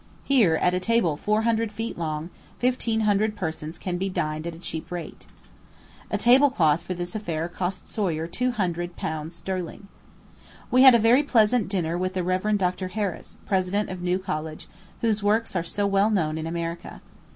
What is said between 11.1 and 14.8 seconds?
pleasant dinner with the Rev. Dr. Harris, President of New College,